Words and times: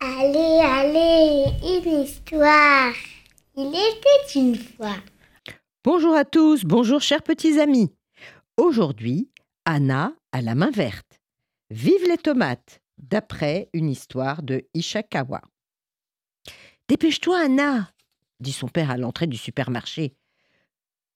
Allez, 0.00 0.60
allez, 0.64 1.44
une 1.62 2.02
histoire. 2.04 2.94
Il 3.56 3.68
était 3.68 4.38
une 4.38 4.56
fois. 4.56 4.96
Bonjour 5.84 6.14
à 6.14 6.24
tous, 6.24 6.64
bonjour 6.64 7.02
chers 7.02 7.22
petits 7.22 7.60
amis. 7.60 7.92
Aujourd'hui, 8.56 9.28
Anna 9.66 10.14
a 10.32 10.40
la 10.40 10.54
main 10.54 10.70
verte. 10.70 11.20
Vive 11.68 12.08
les 12.08 12.16
tomates, 12.16 12.80
d'après 12.96 13.68
une 13.74 13.90
histoire 13.90 14.42
de 14.42 14.62
Ishikawa. 14.72 15.42
Dépêche-toi, 16.88 17.38
Anna, 17.38 17.92
dit 18.40 18.52
son 18.52 18.68
père 18.68 18.90
à 18.90 18.96
l'entrée 18.96 19.26
du 19.26 19.36
supermarché. 19.36 20.14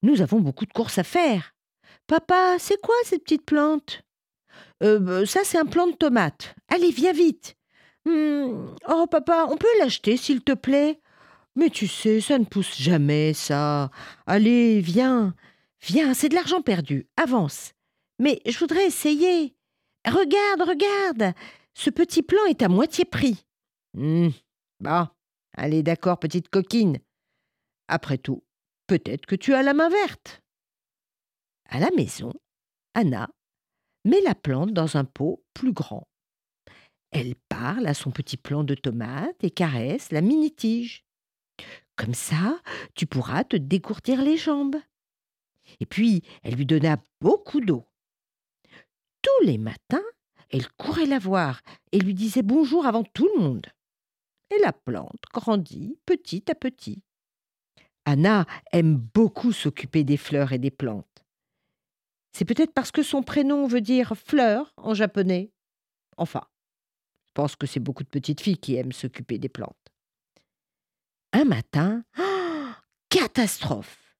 Nous 0.02 0.20
avons 0.20 0.40
beaucoup 0.40 0.66
de 0.66 0.72
courses 0.72 0.98
à 0.98 1.04
faire. 1.04 1.54
Papa, 2.06 2.56
c'est 2.58 2.80
quoi 2.80 2.94
cette 3.04 3.24
petite 3.24 3.46
plante 3.46 4.02
euh, 4.82 5.24
Ça, 5.24 5.40
c'est 5.44 5.58
un 5.58 5.64
plant 5.64 5.86
de 5.86 5.96
tomate. 5.96 6.54
Allez, 6.68 6.90
viens 6.90 7.12
vite. 7.12 7.56
Hmm, 8.04 8.66
oh, 8.88 9.06
papa, 9.10 9.46
on 9.50 9.56
peut 9.56 9.66
l'acheter, 9.78 10.16
s'il 10.16 10.42
te 10.42 10.52
plaît? 10.52 11.00
Mais 11.56 11.70
tu 11.70 11.86
sais, 11.86 12.20
ça 12.20 12.38
ne 12.38 12.44
pousse 12.44 12.76
jamais, 12.76 13.32
ça. 13.32 13.90
Allez, 14.26 14.80
viens. 14.80 15.34
Viens, 15.80 16.12
c'est 16.12 16.28
de 16.28 16.34
l'argent 16.34 16.60
perdu. 16.60 17.06
Avance. 17.16 17.72
Mais 18.18 18.40
je 18.46 18.58
voudrais 18.58 18.86
essayer. 18.86 19.56
Regarde, 20.06 20.68
regarde. 20.68 21.34
Ce 21.74 21.90
petit 21.90 22.22
plant 22.22 22.44
est 22.46 22.62
à 22.62 22.68
moitié 22.68 23.04
prix. 23.04 23.46
Hmm, 23.94 24.28
bah, 24.80 25.14
allez, 25.56 25.82
d'accord, 25.82 26.18
petite 26.18 26.48
coquine. 26.48 26.98
Après 27.88 28.18
tout, 28.18 28.44
peut-être 28.86 29.26
que 29.26 29.36
tu 29.36 29.54
as 29.54 29.62
la 29.62 29.74
main 29.74 29.88
verte. 29.88 30.43
À 31.68 31.80
la 31.80 31.90
maison, 31.96 32.32
Anna 32.94 33.28
met 34.04 34.20
la 34.20 34.34
plante 34.34 34.72
dans 34.72 34.96
un 34.96 35.04
pot 35.04 35.44
plus 35.54 35.72
grand. 35.72 36.06
Elle 37.10 37.34
parle 37.48 37.86
à 37.86 37.94
son 37.94 38.10
petit 38.10 38.36
plant 38.36 38.64
de 38.64 38.74
tomates 38.74 39.42
et 39.42 39.50
caresse 39.50 40.12
la 40.12 40.20
mini-tige. 40.20 41.04
Comme 41.96 42.14
ça, 42.14 42.60
tu 42.94 43.06
pourras 43.06 43.44
te 43.44 43.56
décourtir 43.56 44.20
les 44.22 44.36
jambes. 44.36 44.76
Et 45.80 45.86
puis, 45.86 46.22
elle 46.42 46.54
lui 46.54 46.66
donna 46.66 46.98
beaucoup 47.20 47.60
d'eau. 47.60 47.86
Tous 49.22 49.46
les 49.46 49.58
matins, 49.58 50.02
elle 50.50 50.68
courait 50.72 51.06
la 51.06 51.18
voir 51.18 51.62
et 51.92 51.98
lui 51.98 52.14
disait 52.14 52.42
bonjour 52.42 52.86
avant 52.86 53.04
tout 53.04 53.28
le 53.34 53.40
monde. 53.40 53.66
Et 54.54 54.60
la 54.60 54.72
plante 54.72 55.22
grandit 55.32 55.98
petit 56.04 56.50
à 56.50 56.54
petit. 56.54 57.02
Anna 58.04 58.44
aime 58.72 58.96
beaucoup 58.96 59.52
s'occuper 59.52 60.04
des 60.04 60.16
fleurs 60.18 60.52
et 60.52 60.58
des 60.58 60.70
plantes. 60.70 61.23
C'est 62.34 62.44
peut-être 62.44 62.74
parce 62.74 62.90
que 62.90 63.04
son 63.04 63.22
prénom 63.22 63.68
veut 63.68 63.80
dire 63.80 64.14
fleur 64.16 64.74
en 64.76 64.92
japonais. 64.92 65.52
Enfin, 66.16 66.42
je 67.26 67.32
pense 67.32 67.54
que 67.54 67.66
c'est 67.66 67.78
beaucoup 67.78 68.02
de 68.02 68.08
petites 68.08 68.40
filles 68.40 68.58
qui 68.58 68.74
aiment 68.74 68.92
s'occuper 68.92 69.38
des 69.38 69.48
plantes. 69.48 69.92
Un 71.32 71.44
matin, 71.44 72.04
catastrophe 73.08 74.16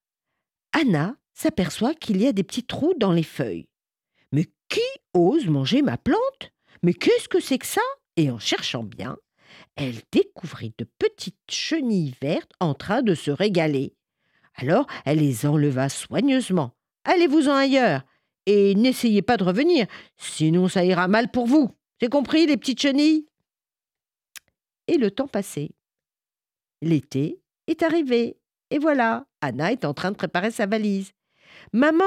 Anna 0.73 1.17
s'aperçoit 1.33 1.95
qu'il 1.95 2.23
y 2.23 2.29
a 2.29 2.33
des 2.33 2.45
petits 2.45 2.65
trous 2.65 2.95
dans 2.97 3.13
les 3.13 3.25
feuilles. 3.25 3.69
Mais 4.31 4.47
qui 4.69 4.81
ose 5.13 5.49
manger 5.49 5.83
ma 5.83 5.99
plante? 5.99 6.53
Mais 6.85 6.95
qu'est-ce 6.95 7.29
que 7.29 7.41
c'est 7.41 7.59
que 7.59 7.67
ça? 7.67 7.81
Et 8.17 8.31
en 8.31 8.39
cherchant 8.39 8.85
bien, 8.85 9.17
elle 9.75 10.01
découvrit 10.13 10.73
de 10.79 10.87
petites 11.01 11.51
chenilles 11.51 12.15
vertes 12.23 12.53
en 12.61 12.75
train 12.75 13.03
de 13.03 13.17
se 13.17 13.33
régaler. 13.33 13.97
Alors 14.55 14.87
elle 15.05 15.19
les 15.19 15.47
enleva 15.47 15.89
soigneusement 15.89 16.77
allez-vous-en 17.05 17.55
ailleurs, 17.55 18.03
et 18.47 18.75
n'essayez 18.75 19.23
pas 19.23 19.37
de 19.37 19.45
revenir, 19.45 19.87
sinon 20.17 20.69
ça 20.69 20.85
ira 20.85 21.09
mal 21.09 21.31
pour 21.31 21.47
vous. 21.47 21.71
C'est 22.01 22.11
compris, 22.11 22.47
les 22.47 22.57
petites 22.57 22.81
chenilles? 22.81 23.27
Et 24.87 24.99
le 24.99 25.11
temps 25.11 25.29
passait. 25.29 25.71
L'été 26.83 27.41
est 27.67 27.83
arrivé, 27.83 28.37
et 28.71 28.79
voilà, 28.79 29.27
Anna 29.41 29.73
est 29.73 29.85
en 29.85 29.95
train 29.95 30.11
de 30.11 30.17
préparer 30.17 30.51
sa 30.51 30.67
valise. 30.67 31.13
Maman, 31.73 32.05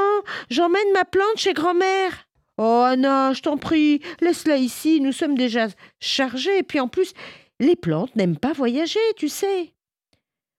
j'emmène 0.50 0.92
ma 0.94 1.06
plante 1.06 1.38
chez 1.38 1.54
grand-mère. 1.54 2.28
Oh 2.58 2.84
Anna, 2.86 3.34
je 3.34 3.42
t'en 3.42 3.58
prie, 3.58 4.02
laisse-la 4.20 4.58
ici, 4.58 5.00
nous 5.00 5.12
sommes 5.12 5.38
déjà 5.38 5.68
chargés, 6.00 6.60
et 6.60 6.64
puis 6.64 6.80
en 6.80 6.88
plus, 6.88 7.14
les 7.60 7.76
plantes 7.76 8.16
n'aiment 8.16 8.38
pas 8.38 8.54
voyager, 8.54 9.00
tu 9.16 9.30
sais. 9.30 9.74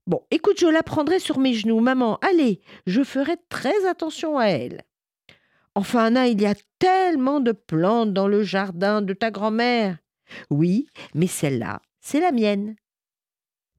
Bon, 0.08 0.24
écoute, 0.30 0.58
je 0.58 0.66
la 0.66 0.82
prendrai 0.82 1.18
sur 1.18 1.38
mes 1.38 1.52
genoux, 1.52 1.80
maman. 1.80 2.18
Allez, 2.22 2.62
je 2.86 3.04
ferai 3.04 3.36
très 3.50 3.86
attention 3.86 4.38
à 4.38 4.46
elle. 4.46 4.84
Enfin, 5.74 6.04
Anna, 6.04 6.28
il 6.28 6.40
y 6.40 6.46
a 6.46 6.54
tellement 6.78 7.40
de 7.40 7.52
plantes 7.52 8.14
dans 8.14 8.26
le 8.26 8.42
jardin 8.42 9.02
de 9.02 9.12
ta 9.12 9.30
grand-mère. 9.30 9.98
Oui, 10.48 10.86
mais 11.14 11.26
celle-là, 11.26 11.82
c'est 12.00 12.20
la 12.20 12.32
mienne. 12.32 12.76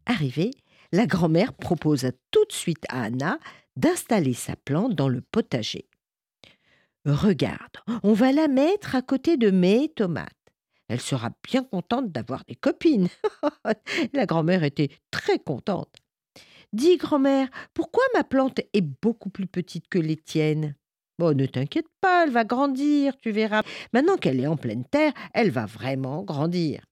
Arrivée, 0.06 0.52
la 0.92 1.08
grand-mère 1.08 1.52
proposa 1.54 2.12
tout 2.30 2.46
de 2.46 2.54
suite 2.54 2.86
à 2.90 3.06
Anna 3.06 3.40
d'installer 3.76 4.36
sa 4.36 4.56
plante 4.56 4.94
dans 4.94 5.10
le 5.10 5.22
potager. 5.22 5.90
Regarde, 7.06 7.78
on 8.04 8.14
va 8.14 8.32
la 8.32 8.48
mettre 8.48 8.94
à 8.94 9.02
côté 9.02 9.36
de 9.36 9.50
mes 9.50 9.90
tomates. 9.90 10.30
Elle 10.90 11.02
sera 11.02 11.32
bien 11.44 11.64
contente 11.64 12.12
d'avoir 12.12 12.46
des 12.46 12.56
copines. 12.56 13.08
la 14.14 14.28
grand-mère 14.28 14.64
était 14.64 14.90
très 15.10 15.40
contente. 15.40 15.96
Dis, 16.74 16.98
grand-mère, 16.98 17.50
pourquoi 17.74 18.04
ma 18.14 18.24
plante 18.24 18.60
est 18.74 18.82
beaucoup 18.82 19.30
plus 19.30 19.48
petite 19.48 19.88
que 19.88 19.98
les 20.00 20.18
tiennes? 20.18 20.76
Bon, 21.18 21.36
ne 21.36 21.46
t'inquiète 21.46 21.90
pas, 22.00 22.24
elle 22.24 22.32
va 22.32 22.46
grandir, 22.46 23.18
tu 23.18 23.32
verras. 23.32 23.64
Maintenant 23.92 24.18
qu'elle 24.18 24.40
est 24.40 24.48
en 24.48 24.56
pleine 24.56 24.86
terre, 24.86 25.14
elle 25.34 25.52
va 25.52 25.66
vraiment 25.66 26.24
grandir. 26.24 26.86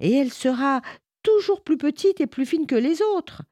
Et 0.00 0.12
elle 0.12 0.32
sera 0.32 0.80
toujours 1.22 1.62
plus 1.62 1.76
petite 1.76 2.20
et 2.20 2.26
plus 2.26 2.46
fine 2.46 2.66
que 2.66 2.74
les 2.74 3.02
autres. 3.02 3.42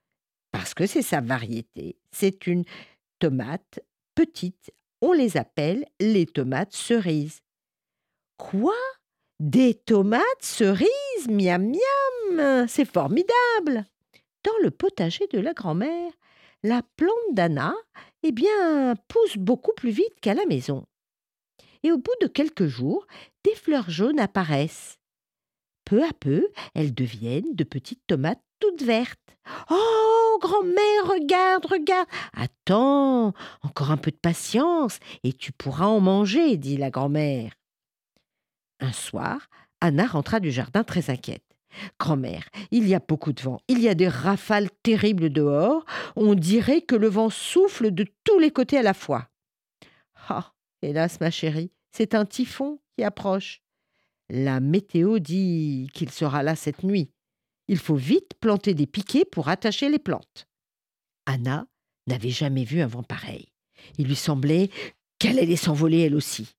Parce 0.53 0.75
que 0.75 0.87
c'est 0.87 1.03
sa 1.03 1.21
variété. 1.21 1.97
C'est 2.13 2.47
une 2.47 2.65
tomate 3.19 3.81
petite. 4.15 4.73
On 5.03 5.13
les 5.13 5.37
appelle 5.37 5.85
les 6.01 6.27
tomates 6.27 6.75
cerises. 6.75 7.41
Quoi? 8.37 8.75
Des 9.39 9.75
tomates 9.75 10.23
cerises? 10.41 10.89
Miam 11.29 11.73
miam 11.73 12.67
C'est 12.69 12.91
formidable 12.91 13.87
le 14.63 14.71
potager 14.71 15.27
de 15.29 15.39
la 15.39 15.53
grand-mère, 15.53 16.13
la 16.63 16.83
plante 16.97 17.13
d'Anna, 17.33 17.75
eh 18.23 18.33
bien, 18.33 18.95
pousse 19.09 19.37
beaucoup 19.37 19.73
plus 19.77 19.91
vite 19.91 20.21
qu'à 20.21 20.35
la 20.35 20.45
maison. 20.47 20.87
Et 21.83 21.93
au 21.93 21.99
bout 21.99 22.15
de 22.21 22.27
quelques 22.27 22.67
jours, 22.67 23.07
des 23.45 23.55
fleurs 23.55 23.91
jaunes 23.91 24.21
apparaissent. 24.21 24.99
Peu 25.85 26.05
à 26.05 26.13
peu, 26.13 26.49
elles 26.75 26.95
deviennent 26.95 27.55
de 27.55 27.65
petites 27.65 28.07
tomates 28.07 28.43
toutes 28.61 28.83
vertes. 28.83 29.19
Oh, 29.71 30.39
grand-mère, 30.41 31.07
regarde, 31.07 31.67
regarde. 31.67 32.09
Attends, 32.35 33.33
encore 33.63 33.91
un 33.91 33.97
peu 33.97 34.11
de 34.11 34.17
patience, 34.17 34.99
et 35.25 35.33
tu 35.33 35.53
pourras 35.53 35.87
en 35.87 36.01
manger, 36.01 36.57
dit 36.59 36.77
la 36.77 36.91
grand-mère. 36.91 37.53
Un 38.81 38.93
soir, 38.93 39.49
Anna 39.81 40.07
rentra 40.07 40.41
du 40.41 40.51
jardin 40.51 40.85
très 40.85 41.11
inquiète. 41.11 41.50
Grand-mère, 41.99 42.49
il 42.71 42.87
y 42.89 42.95
a 42.95 43.01
beaucoup 43.01 43.33
de 43.33 43.41
vent, 43.41 43.61
il 43.69 43.81
y 43.81 43.89
a 43.89 43.95
des 43.95 44.09
rafales 44.09 44.71
terribles 44.83 45.31
dehors, 45.31 45.85
on 46.17 46.35
dirait 46.35 46.83
que 46.83 46.97
le 46.97 47.09
vent 47.09 47.31
souffle 47.31 47.91
de 47.93 48.07
tous 48.25 48.39
les 48.39 48.51
côtés 48.51 48.79
à 48.79 48.83
la 48.83 48.95
fois. 48.95 49.29
Ah, 50.29 50.53
hélas, 50.83 51.21
ma 51.21 51.31
chérie, 51.31 51.71
c'est 51.93 52.15
un 52.15 52.25
typhon 52.25 52.81
qui 52.97 53.05
approche. 53.05 53.63
La 54.29 54.61
météo 54.61 55.19
dit 55.19 55.91
qu'il 55.93 56.11
sera 56.11 56.43
là 56.43 56.55
cette 56.55 56.85
nuit. 56.85 57.11
Il 57.69 57.79
faut 57.79 57.97
vite 57.97 58.35
planter 58.41 58.75
des 58.75 58.87
piquets 58.87 59.25
pour 59.25 59.49
attacher 59.49 59.89
les 59.89 59.99
plantes. 59.99 60.49
Anna 61.27 61.67
n'avait 62.07 62.31
jamais 62.31 62.65
vu 62.65 62.81
un 62.81 62.87
vent 62.87 63.03
pareil. 63.03 63.53
Il 63.99 64.07
lui 64.07 64.17
semblait 64.17 64.71
qu'elle 65.19 65.39
allait 65.39 65.57
s'envoler 65.57 66.01
elle 66.01 66.15
aussi. 66.15 66.55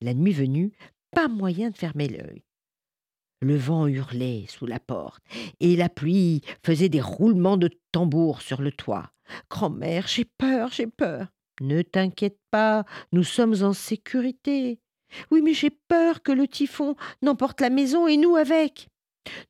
La 0.00 0.14
nuit 0.14 0.32
venue, 0.32 0.72
pas 1.12 1.28
moyen 1.28 1.70
de 1.70 1.76
fermer 1.76 2.08
l'œil. 2.08 2.42
Le 3.42 3.56
vent 3.56 3.88
hurlait 3.88 4.46
sous 4.48 4.66
la 4.66 4.78
porte, 4.78 5.24
et 5.58 5.74
la 5.74 5.88
pluie 5.88 6.42
faisait 6.64 6.88
des 6.88 7.00
roulements 7.00 7.56
de 7.56 7.70
tambour 7.90 8.40
sur 8.40 8.62
le 8.62 8.70
toit. 8.70 9.10
Grand-mère, 9.50 10.06
j'ai 10.06 10.24
peur, 10.24 10.70
j'ai 10.70 10.86
peur. 10.86 11.26
Ne 11.60 11.82
t'inquiète 11.82 12.38
pas, 12.52 12.84
nous 13.10 13.24
sommes 13.24 13.64
en 13.64 13.72
sécurité. 13.72 14.78
Oui, 15.32 15.42
mais 15.42 15.54
j'ai 15.54 15.70
peur 15.70 16.22
que 16.22 16.30
le 16.30 16.46
typhon 16.46 16.94
n'emporte 17.20 17.60
la 17.60 17.68
maison 17.68 18.06
et 18.06 18.16
nous 18.16 18.36
avec. 18.36 18.86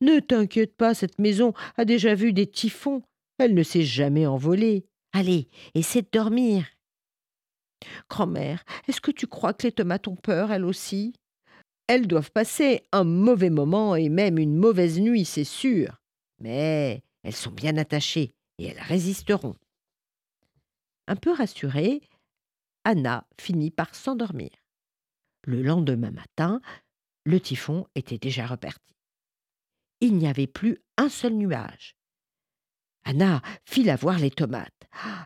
Ne 0.01 0.19
t'inquiète 0.19 0.75
pas, 0.75 0.95
cette 0.95 1.19
maison 1.19 1.53
a 1.77 1.85
déjà 1.85 2.15
vu 2.15 2.33
des 2.33 2.47
typhons. 2.47 3.03
Elle 3.37 3.53
ne 3.53 3.63
s'est 3.63 3.83
jamais 3.83 4.25
envolée. 4.25 4.87
Allez, 5.13 5.49
essaie 5.75 6.01
de 6.01 6.09
dormir. 6.11 6.65
Grand-mère, 8.09 8.63
est-ce 8.87 9.01
que 9.01 9.11
tu 9.11 9.27
crois 9.27 9.53
que 9.53 9.67
les 9.67 9.71
tomates 9.71 10.07
ont 10.07 10.15
peur, 10.15 10.51
elles 10.51 10.65
aussi? 10.65 11.13
Elles 11.87 12.07
doivent 12.07 12.31
passer 12.31 12.83
un 12.91 13.03
mauvais 13.03 13.49
moment 13.49 13.95
et 13.95 14.09
même 14.09 14.37
une 14.37 14.57
mauvaise 14.57 14.99
nuit, 14.99 15.25
c'est 15.25 15.43
sûr. 15.43 16.01
Mais 16.39 17.03
elles 17.23 17.35
sont 17.35 17.51
bien 17.51 17.77
attachées 17.77 18.33
et 18.57 18.67
elles 18.67 18.81
résisteront. 18.81 19.55
Un 21.07 21.15
peu 21.15 21.31
rassurée, 21.31 22.01
Anna 22.83 23.27
finit 23.39 23.71
par 23.71 23.93
s'endormir. 23.95 24.51
Le 25.45 25.61
lendemain 25.61 26.11
matin, 26.11 26.61
le 27.25 27.39
typhon 27.39 27.87
était 27.95 28.17
déjà 28.17 28.45
reparti. 28.45 28.95
Il 29.99 30.15
n'y 30.17 30.27
avait 30.27 30.47
plus 30.47 30.79
un 30.97 31.09
seul 31.09 31.33
nuage. 31.33 31.95
Anna 33.05 33.41
fit 33.65 33.83
la 33.83 33.97
voir 33.97 34.19
les 34.19 34.31
tomates. 34.31 34.71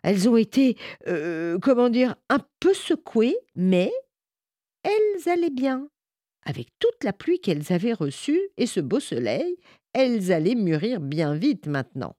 Elles 0.01 0.27
ont 0.27 0.37
été, 0.37 0.77
euh, 1.07 1.59
comment 1.59 1.89
dire, 1.89 2.15
un 2.29 2.39
peu 2.59 2.73
secouées, 2.73 3.37
mais 3.55 3.91
elles 4.83 5.29
allaient 5.29 5.51
bien. 5.51 5.87
Avec 6.47 6.69
toute 6.79 7.03
la 7.03 7.11
pluie 7.11 7.41
qu'elles 7.41 7.73
avaient 7.73 7.91
reçue 7.91 8.39
et 8.55 8.67
ce 8.67 8.79
beau 8.79 9.01
soleil, 9.01 9.57
elles 9.91 10.31
allaient 10.31 10.55
mûrir 10.55 11.01
bien 11.01 11.35
vite 11.35 11.67
maintenant. 11.67 12.15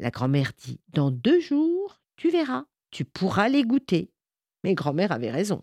La 0.00 0.10
grand-mère 0.10 0.50
dit 0.58 0.80
Dans 0.88 1.12
deux 1.12 1.38
jours, 1.38 2.00
tu 2.16 2.30
verras, 2.30 2.64
tu 2.90 3.04
pourras 3.04 3.48
les 3.48 3.62
goûter. 3.62 4.10
Mais 4.64 4.74
grand-mère 4.74 5.12
avait 5.12 5.30
raison. 5.30 5.62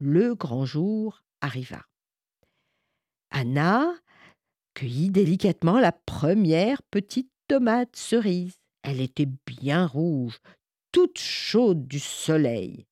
Le 0.00 0.34
grand 0.34 0.64
jour 0.64 1.22
arriva. 1.40 1.86
Anna 3.30 3.94
cueillit 4.74 5.10
délicatement 5.10 5.78
la 5.78 5.92
première 5.92 6.82
petite 6.82 7.30
tomate 7.46 7.94
cerise. 7.94 8.56
Elle 8.82 9.00
était 9.00 9.28
bien 9.46 9.86
rouge, 9.86 10.40
toute 10.90 11.18
chaude 11.18 11.86
du 11.86 12.00
soleil. 12.00 12.86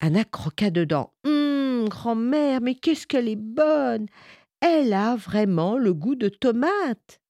Anna 0.00 0.24
croqua 0.24 0.68
dedans. 0.68 1.14
Grand-mère, 1.88 2.60
mais 2.60 2.74
qu'est-ce 2.74 3.06
qu'elle 3.06 3.28
est 3.28 3.36
bonne 3.36 4.06
Elle 4.60 4.92
a 4.92 5.16
vraiment 5.16 5.76
le 5.76 5.94
goût 5.94 6.14
de 6.14 6.28
tomate. 6.28 7.20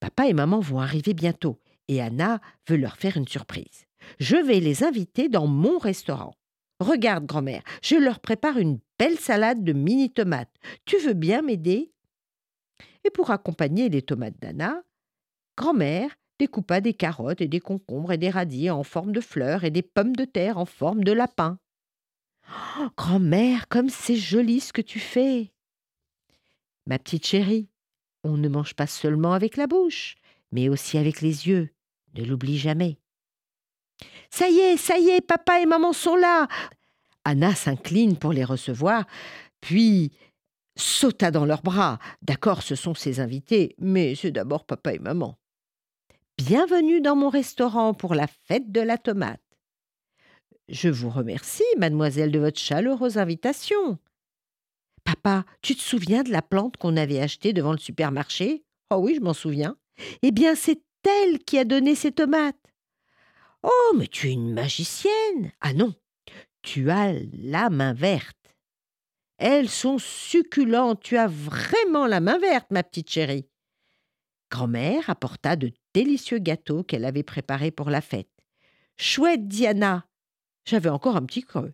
Papa 0.00 0.28
et 0.28 0.34
maman 0.34 0.60
vont 0.60 0.80
arriver 0.80 1.14
bientôt 1.14 1.58
et 1.88 2.00
Anna 2.00 2.40
veut 2.68 2.76
leur 2.76 2.96
faire 2.96 3.16
une 3.16 3.28
surprise. 3.28 3.86
Je 4.18 4.36
vais 4.36 4.60
les 4.60 4.84
inviter 4.84 5.28
dans 5.28 5.46
mon 5.46 5.78
restaurant. 5.78 6.34
Regarde, 6.80 7.26
grand-mère, 7.26 7.62
je 7.82 7.96
leur 7.96 8.20
prépare 8.20 8.58
une 8.58 8.78
belle 8.98 9.18
salade 9.18 9.64
de 9.64 9.72
mini 9.72 10.10
tomates. 10.10 10.54
Tu 10.84 10.98
veux 10.98 11.14
bien 11.14 11.42
m'aider? 11.42 11.92
Et 13.04 13.10
pour 13.10 13.30
accompagner 13.30 13.88
les 13.88 14.02
tomates 14.02 14.38
d'Anna, 14.40 14.82
grand-mère 15.56 16.10
découpa 16.38 16.80
des 16.80 16.92
carottes 16.92 17.40
et 17.40 17.48
des 17.48 17.60
concombres 17.60 18.12
et 18.12 18.18
des 18.18 18.30
radis 18.30 18.68
en 18.70 18.82
forme 18.82 19.12
de 19.12 19.20
fleurs 19.20 19.64
et 19.64 19.70
des 19.70 19.82
pommes 19.82 20.14
de 20.14 20.24
terre 20.24 20.58
en 20.58 20.66
forme 20.66 21.02
de 21.02 21.12
lapin. 21.12 21.58
Oh, 22.48 22.88
grand-mère, 22.96 23.68
comme 23.68 23.88
c'est 23.88 24.16
joli 24.16 24.60
ce 24.60 24.72
que 24.72 24.82
tu 24.82 24.98
fais. 24.98 25.52
Ma 26.86 26.98
petite 26.98 27.26
chérie, 27.26 27.68
on 28.24 28.36
ne 28.36 28.48
mange 28.48 28.74
pas 28.74 28.86
seulement 28.86 29.32
avec 29.32 29.56
la 29.56 29.66
bouche, 29.66 30.16
mais 30.52 30.68
aussi 30.68 30.98
avec 30.98 31.20
les 31.20 31.48
yeux. 31.48 31.70
Ne 32.14 32.24
l'oublie 32.24 32.58
jamais. 32.58 32.98
Ça 34.30 34.48
y 34.48 34.58
est, 34.58 34.76
ça 34.76 34.98
y 34.98 35.08
est, 35.08 35.20
papa 35.20 35.60
et 35.60 35.66
maman 35.66 35.92
sont 35.92 36.16
là. 36.16 36.48
Anna 37.24 37.54
s'incline 37.54 38.16
pour 38.16 38.32
les 38.32 38.44
recevoir, 38.44 39.04
puis 39.60 40.12
sauta 40.76 41.30
dans 41.30 41.44
leurs 41.44 41.62
bras. 41.62 41.98
D'accord, 42.22 42.62
ce 42.62 42.74
sont 42.74 42.94
ses 42.94 43.20
invités, 43.20 43.74
mais 43.78 44.14
c'est 44.14 44.30
d'abord 44.30 44.64
papa 44.64 44.94
et 44.94 44.98
maman. 44.98 45.38
Bienvenue 46.38 47.00
dans 47.00 47.16
mon 47.16 47.30
restaurant 47.30 47.94
pour 47.94 48.14
la 48.14 48.26
fête 48.26 48.70
de 48.70 48.80
la 48.80 48.98
tomate. 48.98 49.40
Je 50.68 50.88
vous 50.88 51.10
remercie, 51.10 51.62
mademoiselle, 51.78 52.32
de 52.32 52.38
votre 52.38 52.58
chaleureuse 52.58 53.18
invitation. 53.18 53.98
Papa, 55.04 55.44
tu 55.62 55.76
te 55.76 55.80
souviens 55.80 56.24
de 56.24 56.30
la 56.30 56.42
plante 56.42 56.76
qu'on 56.76 56.96
avait 56.96 57.20
achetée 57.20 57.52
devant 57.52 57.72
le 57.72 57.78
supermarché? 57.78 58.64
Oh 58.90 58.96
oui, 58.96 59.14
je 59.14 59.20
m'en 59.20 59.34
souviens. 59.34 59.76
Eh 60.22 60.32
bien, 60.32 60.56
c'est 60.56 60.82
elle 61.04 61.38
qui 61.38 61.58
a 61.58 61.64
donné 61.64 61.94
ces 61.94 62.10
tomates. 62.10 62.56
Oh, 63.62 63.94
mais 63.96 64.08
tu 64.08 64.28
es 64.28 64.32
une 64.32 64.52
magicienne. 64.52 65.52
Ah 65.60 65.72
non, 65.72 65.94
tu 66.62 66.90
as 66.90 67.12
la 67.32 67.70
main 67.70 67.94
verte. 67.94 68.36
Elles 69.38 69.68
sont 69.68 69.98
succulentes, 69.98 71.02
tu 71.02 71.16
as 71.16 71.28
vraiment 71.28 72.06
la 72.06 72.20
main 72.20 72.38
verte, 72.38 72.70
ma 72.70 72.82
petite 72.82 73.10
chérie. 73.10 73.48
Grand-mère 74.50 75.10
apporta 75.10 75.56
de 75.56 75.72
délicieux 75.94 76.38
gâteaux 76.38 76.82
qu'elle 76.82 77.04
avait 77.04 77.22
préparés 77.22 77.70
pour 77.70 77.90
la 77.90 78.00
fête. 78.00 78.30
Chouette, 78.96 79.46
Diana. 79.46 80.06
J'avais 80.66 80.88
encore 80.88 81.16
un 81.16 81.24
petit 81.24 81.42
creux. 81.42 81.72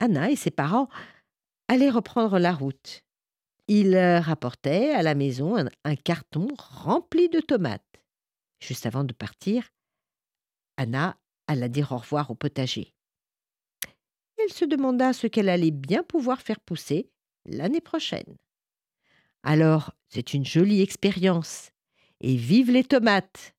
Anna 0.00 0.30
et 0.30 0.36
ses 0.36 0.50
parents 0.50 0.88
allaient 1.68 1.90
reprendre 1.90 2.38
la 2.38 2.52
route. 2.52 3.02
Ils 3.68 3.96
rapportaient 3.96 4.90
à 4.90 5.02
la 5.02 5.14
maison 5.14 5.56
un 5.84 5.96
carton 5.96 6.48
rempli 6.58 7.28
de 7.28 7.40
tomates. 7.40 7.82
Juste 8.60 8.86
avant 8.86 9.04
de 9.04 9.12
partir, 9.12 9.68
Anna 10.76 11.16
alla 11.46 11.68
dire 11.68 11.92
au 11.92 11.98
revoir 11.98 12.30
au 12.30 12.34
potager. 12.34 12.92
Elle 14.38 14.52
se 14.52 14.64
demanda 14.64 15.12
ce 15.12 15.26
qu'elle 15.26 15.48
allait 15.48 15.70
bien 15.70 16.02
pouvoir 16.02 16.42
faire 16.42 16.60
pousser 16.60 17.10
l'année 17.46 17.80
prochaine. 17.80 18.36
Alors, 19.42 19.92
c'est 20.08 20.34
une 20.34 20.44
jolie 20.44 20.82
expérience. 20.82 21.70
Et 22.20 22.36
vive 22.36 22.70
les 22.70 22.84
tomates 22.84 23.54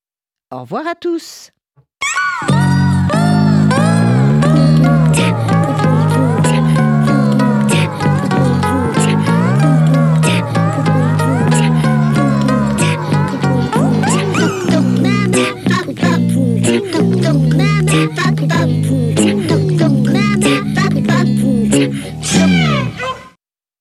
Au 0.51 0.61
revoir 0.61 0.87
à 0.87 0.95
tous 0.95 1.51
Papa 5.17 5.56